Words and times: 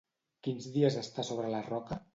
Quins 0.47 0.69
dies 0.79 0.99
està 1.05 1.25
a 1.27 1.31
sobre 1.31 1.57
la 1.57 1.65
roca? 1.71 2.05